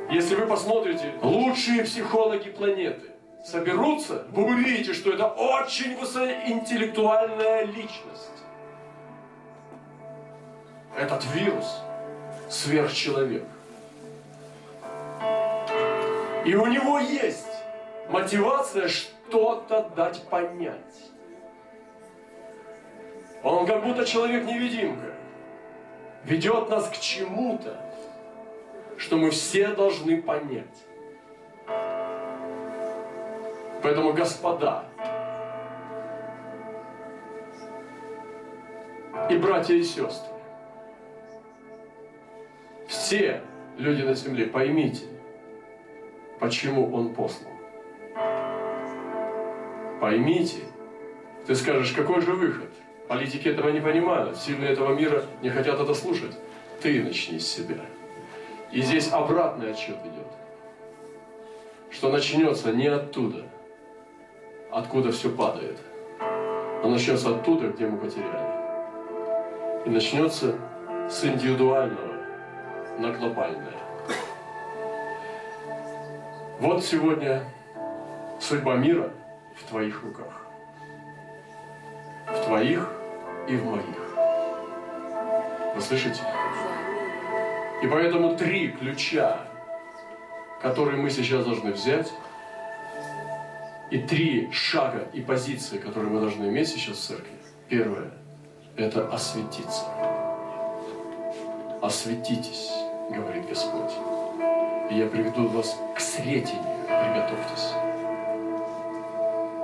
Если 0.09 0.35
вы 0.35 0.45
посмотрите, 0.45 1.13
лучшие 1.21 1.83
психологи 1.85 2.49
планеты 2.49 3.11
соберутся, 3.45 4.25
вы 4.31 4.43
увидите, 4.45 4.93
что 4.93 5.11
это 5.11 5.27
очень 5.27 5.97
высокоинтеллектуальная 5.97 7.63
личность. 7.65 8.43
Этот 10.97 11.23
вирус 11.33 11.81
сверхчеловек. 12.49 13.43
И 16.43 16.53
у 16.55 16.65
него 16.65 16.99
есть 16.99 17.47
мотивация 18.09 18.89
что-то 19.31 19.89
дать 19.95 20.27
понять. 20.27 21.09
Он 23.43 23.65
как 23.65 23.83
будто 23.83 24.05
человек-невидимка. 24.05 25.15
Ведет 26.25 26.69
нас 26.69 26.89
к 26.89 26.99
чему-то, 26.99 27.79
что 28.97 29.17
мы 29.17 29.31
все 29.31 29.69
должны 29.69 30.21
понять. 30.21 30.85
Поэтому, 33.81 34.13
господа, 34.13 34.83
и 39.29 39.37
братья 39.37 39.73
и 39.73 39.81
сестры, 39.81 40.33
все 42.87 43.41
люди 43.77 44.03
на 44.03 44.13
земле, 44.13 44.45
поймите, 44.45 45.05
почему 46.39 46.93
Он 46.93 47.15
послан. 47.15 47.50
Поймите, 50.01 50.63
ты 51.45 51.53
скажешь, 51.53 51.91
какой 51.91 52.21
же 52.21 52.33
выход? 52.33 52.71
Политики 53.07 53.47
этого 53.47 53.69
не 53.69 53.79
понимают, 53.79 54.35
сильные 54.35 54.71
этого 54.71 54.95
мира 54.95 55.23
не 55.43 55.51
хотят 55.51 55.79
это 55.79 55.93
слушать. 55.93 56.35
Ты 56.81 57.03
начни 57.03 57.37
с 57.37 57.47
себя. 57.47 57.85
И 58.71 58.81
здесь 58.81 59.11
обратный 59.11 59.69
отчет 59.69 59.97
идет. 59.97 60.25
Что 61.91 62.09
начнется 62.09 62.71
не 62.73 62.87
оттуда, 62.87 63.45
откуда 64.71 65.11
все 65.11 65.29
падает, 65.29 65.77
а 66.19 66.87
начнется 66.87 67.35
оттуда, 67.35 67.67
где 67.67 67.85
мы 67.85 67.99
потеряли. 67.99 68.55
И 69.85 69.89
начнется 69.91 70.55
с 71.07 71.23
индивидуального 71.23 72.15
на 72.97 73.11
глобальное. 73.11 73.77
Вот 76.59 76.83
сегодня 76.83 77.43
судьба 78.39 78.77
мира 78.77 79.11
в 79.61 79.69
твоих 79.69 80.03
руках. 80.03 80.41
В 82.27 82.45
твоих 82.45 82.89
и 83.47 83.55
в 83.55 83.65
моих. 83.65 84.01
Вы 85.75 85.81
слышите? 85.81 86.21
И 87.81 87.87
поэтому 87.87 88.35
три 88.37 88.69
ключа, 88.69 89.39
которые 90.61 91.01
мы 91.01 91.09
сейчас 91.09 91.45
должны 91.45 91.71
взять, 91.71 92.11
и 93.89 93.97
три 93.97 94.51
шага 94.51 95.07
и 95.13 95.21
позиции, 95.21 95.77
которые 95.77 96.11
мы 96.11 96.19
должны 96.19 96.45
иметь 96.45 96.69
сейчас 96.69 96.97
в 96.97 97.07
церкви. 97.07 97.35
Первое– 97.67 98.11
это 98.77 99.07
осветиться. 99.07 99.85
Осветитесь, 101.81 102.71
говорит 103.09 103.47
Господь. 103.49 103.91
И 104.89 104.95
я 104.95 105.07
приведу 105.07 105.47
вас 105.47 105.77
к 105.95 105.99
сретению. 105.99 106.63
Приготовьтесь. 106.87 107.90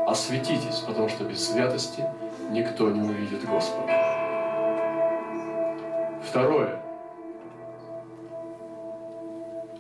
Осветитесь, 0.08 0.86
потому 0.88 1.10
что 1.10 1.26
без 1.26 1.46
святости 1.46 2.02
никто 2.50 2.90
не 2.90 3.02
увидит 3.02 3.44
Господа. 3.46 3.92
Второе. 6.24 6.82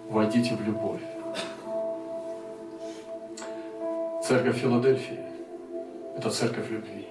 Войдите 0.10 0.54
в 0.56 0.62
любовь. 0.64 1.00
Церковь 4.22 4.58
Филадельфии– 4.58 5.22
это 6.18 6.30
церковь 6.30 6.70
любви. 6.72 7.08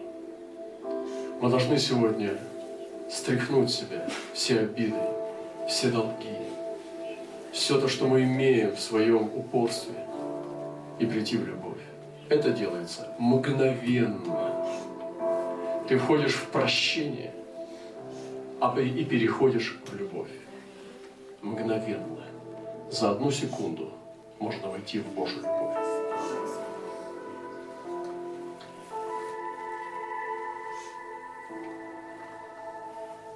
Мы 1.40 1.48
должны 1.48 1.78
сегодня 1.78 2.36
стряхнуть 3.10 3.70
себя 3.70 4.06
все 4.34 4.60
обиды, 4.60 5.00
все 5.66 5.88
долги, 5.88 6.36
все 7.50 7.80
то, 7.80 7.88
что 7.88 8.08
мы 8.08 8.24
имеем 8.24 8.76
в 8.76 8.80
своем 8.80 9.30
упорстве, 9.34 9.94
и 10.98 11.06
прийти 11.06 11.38
в 11.38 11.46
любовь. 11.46 11.65
Это 12.28 12.50
делается 12.50 13.14
мгновенно. 13.18 14.66
Ты 15.88 15.96
входишь 15.98 16.34
в 16.34 16.46
прощение 16.46 17.32
а 18.60 18.74
и 18.80 19.04
переходишь 19.04 19.78
в 19.86 19.94
любовь. 19.94 20.30
Мгновенно. 21.42 22.24
За 22.90 23.10
одну 23.10 23.30
секунду 23.30 23.92
можно 24.38 24.68
войти 24.68 24.98
в 25.00 25.06
Божью 25.12 25.42
любовь. 25.42 25.76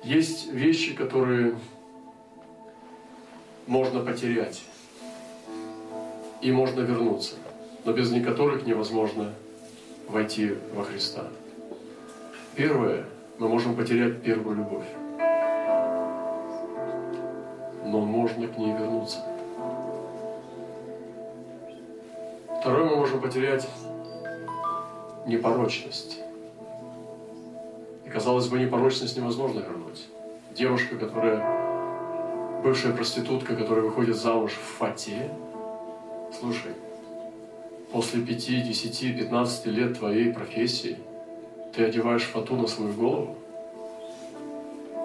Есть 0.02 0.50
вещи, 0.50 0.94
которые 0.94 1.54
можно 3.66 4.00
потерять, 4.00 4.62
и 6.40 6.50
можно 6.50 6.80
вернуться, 6.80 7.36
но 7.84 7.92
без 7.92 8.10
некоторых 8.10 8.66
невозможно 8.66 9.32
войти 10.08 10.54
во 10.74 10.84
Христа. 10.84 11.24
Первое, 12.54 13.04
мы 13.38 13.48
можем 13.48 13.74
потерять 13.74 14.22
первую 14.22 14.56
любовь, 14.56 14.86
но 17.84 18.00
можно 18.00 18.46
к 18.48 18.58
ней 18.58 18.72
вернуться. 18.72 19.24
Второе, 22.60 22.84
мы 22.84 22.96
можем 22.96 23.20
потерять 23.20 23.66
непорочность. 25.26 26.18
И 28.04 28.10
казалось 28.10 28.48
бы, 28.48 28.58
непорочность 28.58 29.16
невозможно 29.16 29.60
вернуть. 29.60 30.06
Девушка, 30.54 30.96
которая 30.96 32.60
бывшая 32.62 32.92
проститутка, 32.92 33.56
которая 33.56 33.84
выходит 33.84 34.16
замуж 34.16 34.52
в 34.52 34.78
фате, 34.78 35.30
слушай, 36.38 36.72
после 37.92 38.20
5, 38.22 38.64
10, 38.64 39.16
15 39.18 39.66
лет 39.66 39.98
твоей 39.98 40.32
профессии 40.32 40.96
ты 41.74 41.84
одеваешь 41.84 42.22
фату 42.22 42.56
на 42.56 42.66
свою 42.66 42.92
голову? 42.92 43.36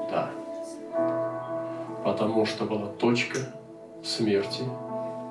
Да. 0.09 0.31
Потому 2.03 2.45
что 2.45 2.65
была 2.65 2.87
точка 2.87 3.39
смерти 4.03 4.63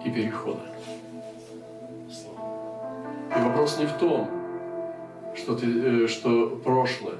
и 0.05 0.11
перехода. 0.11 0.63
И 3.37 3.41
вопрос 3.41 3.79
не 3.79 3.87
в 3.87 3.93
том, 3.99 4.29
что, 5.35 5.55
ты, 5.57 5.67
э, 5.67 6.07
что 6.09 6.61
прошлое, 6.63 7.19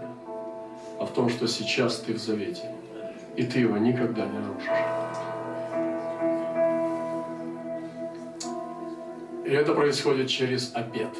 а 1.01 1.07
в 1.07 1.11
том, 1.11 1.29
что 1.29 1.47
сейчас 1.49 1.99
ты 1.99 2.15
в 2.15 2.19
завете 2.19 2.71
и 3.37 3.45
ты 3.45 3.61
его 3.61 3.77
никогда 3.79 4.27
не 4.27 4.39
нарушишь. 4.39 4.94
Это 9.55 9.75
происходит 9.75 10.29
через 10.29 10.75
обед, 10.75 11.15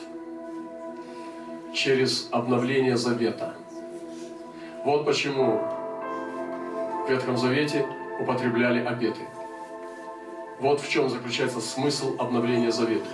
через 1.75 2.29
обновление 2.31 2.97
завета. 2.97 3.55
Вот 4.85 5.05
почему 5.05 5.61
в 7.05 7.11
Ветхом 7.11 7.37
Завете 7.37 7.87
употребляли 8.21 8.85
обеты. 8.85 9.21
Вот 10.61 10.81
в 10.81 10.89
чем 10.89 11.09
заключается 11.11 11.61
смысл 11.61 12.17
обновления 12.19 12.71
завета. 12.71 13.09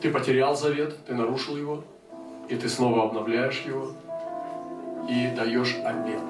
Ты 0.00 0.10
потерял 0.10 0.56
завет, 0.56 1.04
ты 1.06 1.14
нарушил 1.14 1.56
его, 1.56 1.84
и 2.48 2.56
ты 2.56 2.68
снова 2.68 3.04
обновляешь 3.04 3.62
его, 3.66 3.92
и 5.08 5.28
даешь 5.36 5.76
обет 5.84 6.22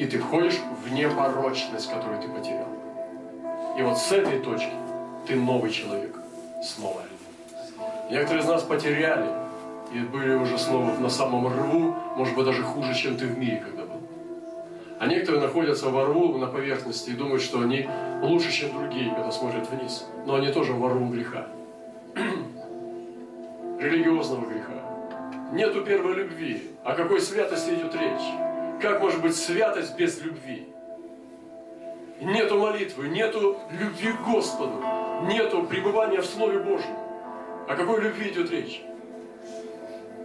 и 0.00 0.06
ты 0.06 0.18
входишь 0.18 0.58
в 0.82 0.92
непорочность, 0.94 1.90
которую 1.90 2.22
ты 2.22 2.28
потерял. 2.28 2.79
И 3.78 3.82
вот 3.82 3.98
с 3.98 4.12
этой 4.12 4.40
точки 4.40 4.72
ты 5.26 5.36
новый 5.36 5.70
человек 5.70 6.16
снова. 6.62 7.02
Некоторые 8.10 8.42
из 8.42 8.48
нас 8.48 8.62
потеряли 8.62 9.28
и 9.92 9.98
были 10.00 10.34
уже 10.34 10.58
снова 10.58 10.96
на 10.98 11.08
самом 11.08 11.48
рву, 11.48 11.94
может 12.16 12.34
быть 12.34 12.44
даже 12.44 12.62
хуже, 12.62 12.94
чем 12.94 13.16
ты 13.16 13.26
в 13.26 13.38
мире 13.38 13.62
когда 13.64 13.82
был. 13.82 14.00
А 14.98 15.06
некоторые 15.06 15.42
находятся 15.42 15.88
во 15.88 16.04
рву 16.04 16.36
на 16.38 16.46
поверхности 16.46 17.10
и 17.10 17.14
думают, 17.14 17.42
что 17.42 17.60
они 17.60 17.88
лучше, 18.22 18.52
чем 18.52 18.72
другие, 18.72 19.14
когда 19.14 19.30
смотрят 19.30 19.68
вниз. 19.70 20.06
Но 20.26 20.34
они 20.34 20.52
тоже 20.52 20.72
во 20.72 20.90
рву 20.90 21.06
греха. 21.06 21.46
Религиозного 23.80 24.44
греха. 24.44 24.72
Нету 25.52 25.82
первой 25.84 26.14
любви. 26.14 26.70
О 26.84 26.94
какой 26.94 27.20
святости 27.20 27.70
идет 27.70 27.94
речь? 27.94 28.82
Как 28.82 29.00
может 29.00 29.22
быть 29.22 29.34
святость 29.34 29.96
без 29.96 30.20
любви? 30.22 30.68
Нету 32.20 32.58
молитвы, 32.58 33.08
нету 33.08 33.58
любви 33.70 34.12
к 34.12 34.30
Господу, 34.30 34.82
нету 35.22 35.62
пребывания 35.64 36.20
в 36.20 36.26
Слове 36.26 36.58
Божьем. 36.58 36.94
О 37.66 37.74
какой 37.74 38.02
любви 38.02 38.28
идет 38.28 38.50
речь? 38.50 38.82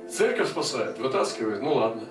Церковь 0.10 0.50
спасает, 0.50 0.98
вытаскивает, 0.98 1.62
ну 1.62 1.76
ладно. 1.76 2.04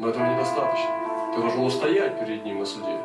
Но 0.00 0.08
этого 0.08 0.24
недостаточно. 0.34 1.32
Ты 1.34 1.40
должен 1.40 1.60
устоять 1.60 2.18
перед 2.18 2.44
Ним 2.44 2.58
на 2.58 2.66
суде. 2.66 2.98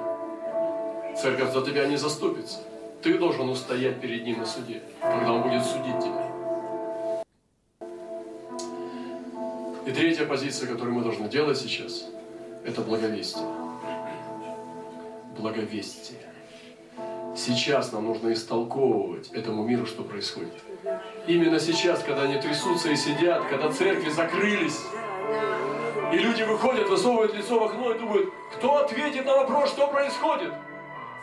Церковь 1.21 1.53
за 1.53 1.61
тебя 1.61 1.85
не 1.85 1.97
заступится. 1.97 2.59
Ты 3.03 3.19
должен 3.19 3.47
устоять 3.47 4.01
перед 4.01 4.25
Ним 4.25 4.39
на 4.39 4.45
суде, 4.47 4.81
когда 5.01 5.33
Он 5.33 5.43
будет 5.43 5.63
судить 5.63 5.99
тебя. 5.99 6.25
И 9.85 9.91
третья 9.91 10.25
позиция, 10.25 10.67
которую 10.67 10.95
мы 10.95 11.03
должны 11.03 11.29
делать 11.29 11.59
сейчас– 11.59 12.07
это 12.65 12.81
благовестие. 12.81 13.64
Благовестие. 15.37 16.19
Сейчас 17.35 17.91
нам 17.91 18.05
нужно 18.05 18.31
истолковывать 18.31 19.29
этому 19.33 19.63
миру, 19.63 19.85
что 19.85 20.03
происходит. 20.03 20.53
Именно 21.27 21.59
сейчас, 21.59 22.01
когда 22.03 22.23
они 22.23 22.39
трясутся 22.39 22.89
и 22.89 22.95
сидят, 22.95 23.45
когда 23.49 23.69
церкви 23.71 24.09
закрылись, 24.09 24.79
и 26.13 26.17
люди 26.17 26.43
выходят, 26.43 26.87
высовывают 26.87 27.33
лицо 27.35 27.59
в 27.59 27.63
окно 27.63 27.91
и 27.93 27.99
думают, 27.99 28.29
кто 28.55 28.77
ответит 28.77 29.25
на 29.25 29.35
вопрос, 29.35 29.71
что 29.71 29.87
происходит? 29.87 30.53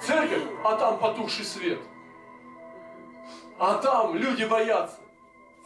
Церковь, 0.02 0.42
а 0.64 0.76
там 0.76 0.98
потухший 0.98 1.44
свет. 1.44 1.78
А 3.58 3.74
там 3.74 4.16
люди 4.16 4.44
боятся. 4.44 4.98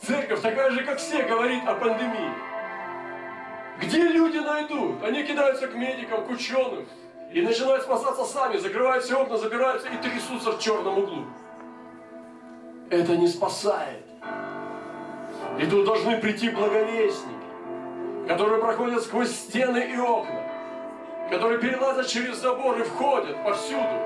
Церковь 0.03 0.41
такая 0.41 0.71
же, 0.71 0.85
как 0.85 0.99
все, 0.99 1.23
говорит 1.25 1.67
о 1.67 1.75
пандемии. 1.75 2.31
Где 3.81 4.03
люди 4.09 4.39
найдут? 4.39 5.03
Они 5.03 5.25
кидаются 5.25 5.67
к 5.67 5.75
медикам, 5.75 6.25
к 6.25 6.31
ученым. 6.31 6.87
И 7.33 7.43
начинают 7.43 7.83
спасаться 7.83 8.25
сами, 8.25 8.57
закрывают 8.57 9.05
все 9.05 9.21
окна, 9.21 9.37
забираются 9.37 9.89
и 9.89 9.97
трясутся 9.97 10.53
в 10.53 10.61
черном 10.61 10.99
углу. 10.99 11.25
Это 12.91 13.17
не 13.17 13.27
спасает. 13.27 14.05
И 15.61 15.67
тут 15.67 15.85
должны 15.85 16.19
прийти 16.19 16.51
благовестники, 16.51 17.35
которые 18.29 18.61
проходят 18.61 19.03
сквозь 19.03 19.31
стены 19.31 19.79
и 19.79 19.99
окна, 19.99 20.43
которые 21.31 21.59
перелазят 21.59 22.07
через 22.07 22.37
забор 22.37 22.79
и 22.79 22.85
входят 22.85 23.43
повсюду, 23.43 24.01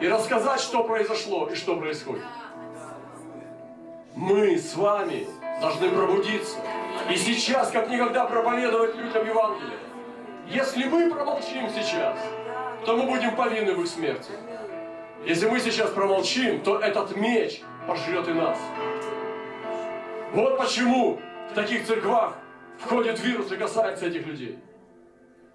и 0.00 0.08
рассказать, 0.08 0.60
что 0.60 0.84
произошло 0.84 1.48
и 1.50 1.54
что 1.54 1.76
происходит. 1.76 2.24
Мы 4.14 4.56
с 4.56 4.74
вами 4.74 5.26
должны 5.60 5.88
пробудиться. 5.90 6.58
И 7.10 7.16
сейчас, 7.16 7.70
как 7.70 7.88
никогда, 7.88 8.26
проповедовать 8.26 8.94
людям 8.96 9.26
Евангелие. 9.26 9.78
Если 10.48 10.84
мы 10.84 11.10
промолчим 11.10 11.68
сейчас, 11.70 12.18
то 12.84 12.96
мы 12.96 13.04
будем 13.04 13.34
повинны 13.36 13.74
в 13.74 13.82
их 13.82 13.88
смерти. 13.88 14.32
Если 15.24 15.48
мы 15.48 15.60
сейчас 15.60 15.90
промолчим, 15.90 16.62
то 16.62 16.78
этот 16.78 17.16
меч 17.16 17.60
пожрет 17.86 18.28
и 18.28 18.32
нас. 18.32 18.58
Вот 20.32 20.58
почему 20.58 21.18
в 21.50 21.54
таких 21.54 21.86
церквах 21.86 22.34
входит 22.78 23.18
вирус 23.20 23.50
и 23.50 23.56
касается 23.56 24.06
этих 24.06 24.26
людей. 24.26 24.58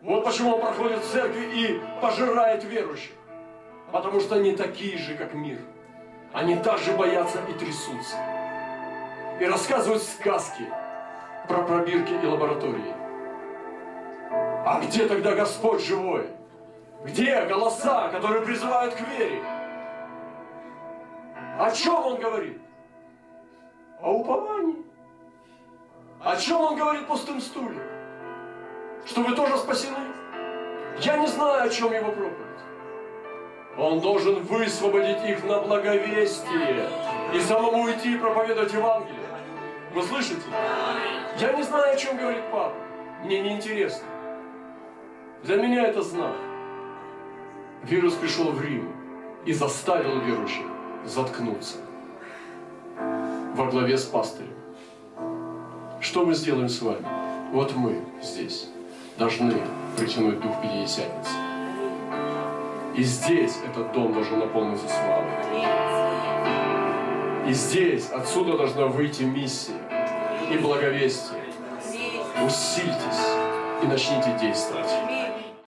Вот 0.02 0.26
почему 0.26 0.56
он 0.56 0.62
проходит 0.62 1.00
в 1.00 1.12
церкви 1.12 1.46
и 1.56 1.82
пожирает 2.02 2.64
верующих. 2.66 3.12
Потому 3.92 4.20
что 4.20 4.36
они 4.36 4.56
такие 4.56 4.98
же, 4.98 5.16
как 5.16 5.34
мир. 5.34 5.60
Они 6.34 6.58
также 6.58 6.92
боятся 6.94 7.40
и 7.50 7.54
трясутся. 7.54 8.18
И 9.40 9.46
рассказывают 9.46 10.04
сказки 10.04 10.64
про 11.48 11.64
пробирки 11.64 12.12
и 12.12 12.26
лаборатории. 12.26 12.94
А 14.66 14.82
где 14.84 15.08
тогда 15.08 15.36
Господь 15.36 15.84
живой? 15.84 16.28
Где 17.04 17.46
голоса, 17.46 18.08
которые 18.10 18.44
призывают 18.44 18.96
к 18.96 19.02
вере? 19.02 19.44
О 21.60 21.70
чем 21.72 21.96
Он 21.96 22.20
говорит? 22.20 22.62
О 24.02 24.14
уповании. 24.14 24.86
О 26.22 26.36
чем 26.38 26.62
Он 26.62 26.76
говорит 26.78 27.06
пустым 27.06 27.42
стуле? 27.42 27.82
Что 29.06 29.22
вы 29.22 29.36
тоже 29.36 29.58
спасены? 29.58 29.98
Я 31.02 31.18
не 31.18 31.28
знаю, 31.28 31.66
о 31.66 31.70
чем 31.70 31.92
Его 31.92 32.12
проповедь. 32.12 32.40
Он 33.78 34.00
должен 34.00 34.44
высвободить 34.44 35.24
их 35.26 35.44
на 35.44 35.60
благовестие 35.60 36.88
и 37.34 37.40
самому 37.42 37.84
уйти 37.84 38.14
и 38.14 38.18
проповедовать 38.18 38.72
Евангелие. 38.72 39.20
Вы 39.94 40.04
слышите? 40.04 40.42
Я 41.38 41.52
не 41.54 41.64
знаю, 41.64 41.94
о 41.94 41.98
чем 41.98 42.16
говорит 42.16 42.44
папа. 42.52 42.76
Мне 43.24 43.42
не 43.42 43.52
интересно. 43.52 44.08
Для 45.44 45.58
меня 45.58 45.88
это 45.88 46.02
знак. 46.02 46.36
Вирус 47.84 48.14
пришел 48.14 48.52
в 48.52 48.62
Рим 48.62 48.88
и 49.46 49.52
заставил 49.52 50.22
верующих 50.22 50.66
заткнуться 51.06 51.76
во 53.56 53.66
главе 53.66 53.98
с 53.98 54.06
пастырем. 54.06 54.54
Что 56.00 56.26
мы 56.26 56.34
сделаем 56.34 56.70
с 56.70 56.82
вами? 56.82 57.06
Вот 57.52 57.76
мы 57.76 58.02
здесь 58.22 58.70
должны 59.18 59.56
притянуть 59.98 60.40
Дух 60.40 60.62
Пятидесятницы. 60.62 61.32
И 62.96 63.04
здесь 63.04 63.58
этот 63.66 63.92
дом 63.92 64.14
должен 64.14 64.40
наполниться 64.40 64.88
славой. 64.88 65.32
И 67.50 67.54
здесь, 67.54 68.10
отсюда 68.12 68.58
должна 68.58 68.86
выйти 68.86 69.24
миссия 69.24 69.82
и 70.50 70.58
благовестие. 70.58 71.44
Усильтесь 72.46 73.28
и 73.84 73.88
начните 73.88 74.38
действовать. 74.40 75.13